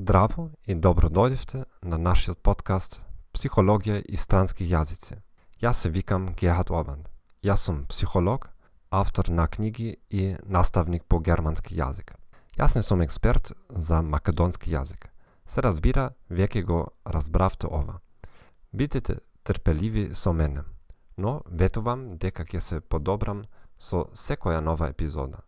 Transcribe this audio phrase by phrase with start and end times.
[0.00, 3.02] Здраво и добро дојдевте на нашиот подкаст
[3.36, 5.18] Психологија и странски јазици.
[5.60, 7.02] Јас се викам Гехат Обан.
[7.44, 8.48] Јас сум психолог,
[8.90, 12.16] автор на книги и наставник по германски јазик.
[12.56, 15.12] Јас не сум експерт за македонски јазик.
[15.44, 18.00] Се разбира, веќе го разбравте ова.
[18.72, 20.64] Бидете трпеливи со мене,
[21.18, 23.44] но ветувам дека ќе се подобрам
[23.78, 25.44] со секоја нова епизода.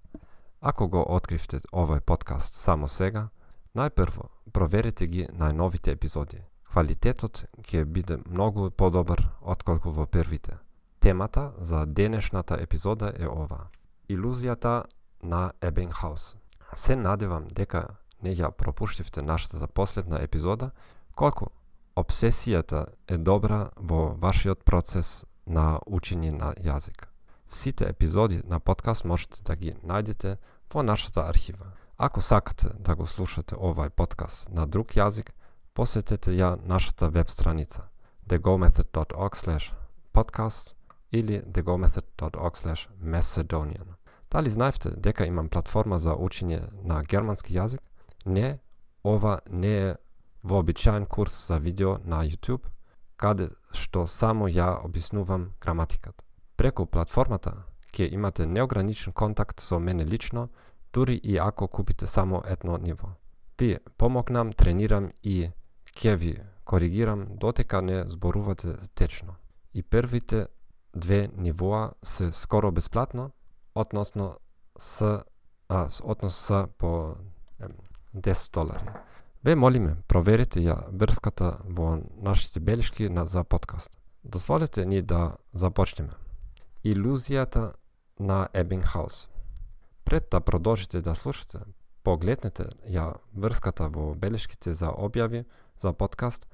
[0.61, 3.31] Ако го откривте овој подкаст само сега,
[3.73, 6.43] Најпрво, проверете ги најновите епизоди.
[6.73, 10.59] Квалитетот ќе биде многу подобар отколку во првите.
[11.01, 13.67] Темата за денешната епизода е ова.
[14.09, 14.85] Илузијата
[15.23, 16.35] на Ебенхаус.
[16.75, 17.89] Се надевам дека
[18.23, 20.71] не ја пропуштивте нашата последна епизода,
[21.15, 21.51] колку
[21.97, 27.09] обсесијата е добра во вашиот процес на учење на јазик.
[27.49, 30.37] Сите епизоди на подкаст можете да ги најдете
[30.73, 31.73] во нашата архива.
[32.05, 35.29] Ако сакате да го слушате овај подкаст на друг јазик,
[35.71, 37.85] посетете ја нашата веб страница
[38.27, 39.71] thegomethod.org
[40.13, 40.75] podcast
[41.13, 43.95] или thegomethod.org macedonian.
[44.31, 47.81] Дали знаевте дека имам платформа за учење на германски јазик?
[48.27, 48.59] Не,
[49.05, 49.95] ова не е
[50.43, 52.67] вообичаен курс за видео на YouTube,
[53.17, 56.25] каде што само ја објаснувам граматиката.
[56.57, 60.49] Преку платформата ќе имате неограничен контакт со мене лично
[60.93, 63.09] дури и ако купите само едно ниво.
[63.61, 65.51] Ви помогнам, тренирам и
[65.95, 69.35] ќе ви коригирам дотека не зборувате течно.
[69.75, 70.47] И првите
[70.97, 73.31] две нивоа се скоро бесплатно,
[73.75, 74.37] односно
[74.79, 75.25] с
[75.69, 77.15] а, односно с по
[78.17, 78.85] 10 долари.
[79.45, 83.91] Ве молиме, проверете ја врската во нашите белешки на за подкаст.
[84.25, 86.13] Дозволете ни да започнеме.
[86.85, 87.73] Илузијата
[88.21, 89.32] на Ебингхаус.
[90.13, 91.59] Пред да продолжите да слушате,
[92.05, 95.47] погледнете ја врската во белешките за објави
[95.81, 96.45] за подкаст,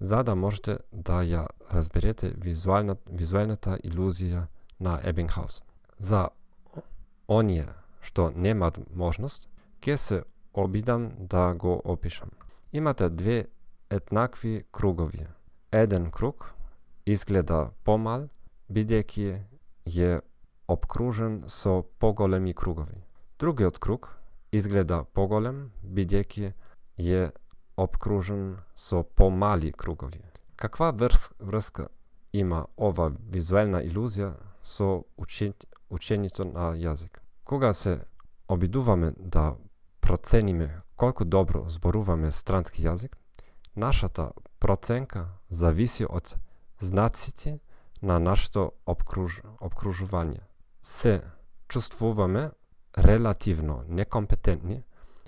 [0.00, 4.42] за да можете да ја разберете визуална, визуалната илузија
[4.80, 5.62] на Ебингхаус.
[5.98, 6.28] За
[7.28, 7.64] оние
[8.02, 9.48] што немат можност,
[9.80, 10.22] ќе се
[10.52, 12.28] обидам да го опишам.
[12.72, 13.48] Имате две
[13.90, 15.26] еднакви кругови.
[15.72, 16.52] Еден круг
[17.06, 18.28] изгледа помал,
[18.68, 19.40] бидејќи
[19.96, 20.20] е
[20.66, 23.04] обкружен со поголеми кругови.
[23.38, 24.18] Другиот круг
[24.52, 26.52] изгледа поголем, бидејќи
[26.98, 27.30] е
[27.76, 30.20] обкружен со помали кругови.
[30.56, 31.88] Каква врз, врска
[32.32, 35.04] има ова визуелна илузија со
[35.90, 37.18] учењето на јазик?
[37.44, 38.00] Кога се
[38.48, 39.56] обидуваме да
[40.00, 43.16] процениме колку добро зборуваме странски јазик,
[43.74, 46.36] нашата проценка зависи од
[46.80, 47.58] знаците
[48.02, 50.40] на нашето обкруж, обкружување
[50.82, 51.22] се
[51.68, 52.50] чувствуваме
[52.98, 54.82] релативно некомпетентни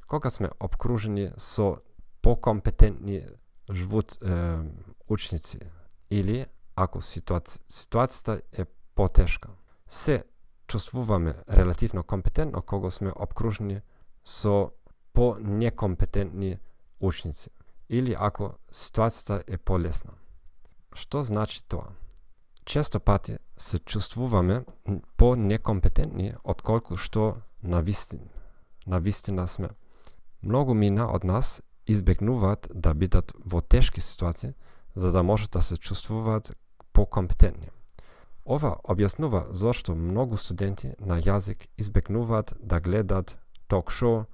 [0.07, 1.77] кога сме обкружени со
[2.23, 3.27] покомпетентни
[3.73, 4.59] жвут е,
[5.09, 5.59] учници
[6.11, 8.65] или ако ситуаци, ситуацијата е
[8.95, 9.51] потешка.
[9.89, 10.25] Се
[10.67, 13.81] чувствуваме релативно компетентно кога сме обкружени
[14.25, 14.71] со
[15.13, 16.59] по некомпетентни
[17.01, 17.51] учници
[17.89, 20.13] или ако ситуацијата е полесна.
[20.95, 21.91] Што значи тоа?
[22.65, 24.65] Често пати се чувствуваме
[25.17, 28.29] по некомпетентни отколку што на вистина,
[28.87, 29.69] на вистина сме.
[30.43, 34.55] Многу мина од нас избегнуваат да бидат во тешки ситуации
[34.95, 36.57] за да можат да се чувствуваат
[36.93, 37.71] по компетентни.
[38.45, 43.39] Ова објаснува зошто многу студенти на јазик избегнуваат да гледат
[43.69, 44.25] ток-шоу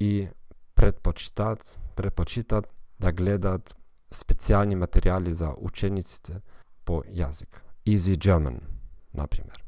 [0.00, 0.28] и
[0.74, 2.66] предпочитаат, предпочитаат
[2.98, 3.76] да гледат
[4.10, 6.42] специјални материјали за учениците
[6.84, 7.62] по јазик.
[7.86, 8.60] Easy German,
[9.12, 9.64] например.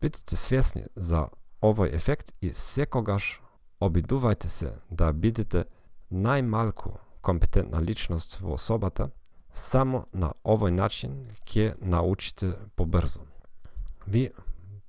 [0.00, 1.28] Бидете свесни за
[1.62, 3.40] овој ефект и секогаш
[3.80, 5.64] обидувајте се да бидете
[6.10, 9.10] најмалку компетентна личност во собата,
[9.54, 13.22] само на овој начин ќе научите побрзо.
[14.06, 14.30] Ви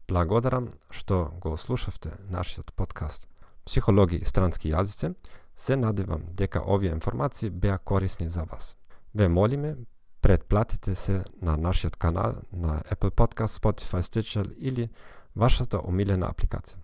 [0.07, 3.27] благодарам што го слушавте нашиот подкаст
[3.65, 5.15] „Психологи и странски јазици.
[5.55, 8.75] Се надевам дека овие информации беа корисни за вас.
[9.13, 9.75] Ве молиме
[10.23, 14.89] Предплатите се на нашиот канал на Apple Podcast, Spotify, Stitcher или
[15.35, 16.79] вашата омилена апликација.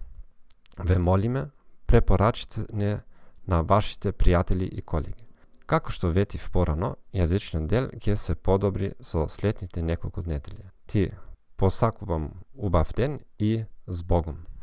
[0.84, 1.46] Ве молиме,
[1.88, 3.00] препорачите не
[3.48, 5.24] на вашите пријатели и колеги.
[5.66, 10.68] Како што ветив порано, јазичниот дел ќе се подобри со следните неколку недели.
[10.88, 11.12] Ти
[11.56, 14.49] посакувам убав ден и збогом.